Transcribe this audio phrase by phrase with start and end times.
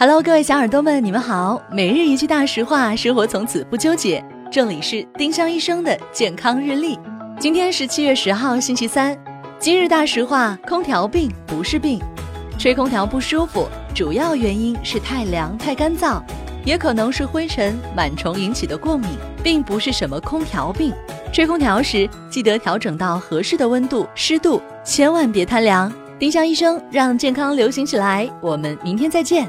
[0.00, 1.60] Hello，各位小耳朵们，你们好。
[1.72, 4.24] 每日一句大实话，生活从此不纠结。
[4.48, 6.96] 这里是丁香医生的健康日历。
[7.40, 9.18] 今天是七月十号，星期三。
[9.58, 12.00] 今日大实话：空调病不是病，
[12.56, 16.22] 吹空调不舒服，主要原因是太凉太干燥，
[16.64, 19.08] 也可能是灰尘螨虫引起的过敏，
[19.42, 20.94] 并不是什么空调病。
[21.32, 25.92] 吹空调时记得调整到合适的温度、湿度，千万别贪凉。
[26.20, 29.48] 丁香医生让健康流行起来，我们明天再见。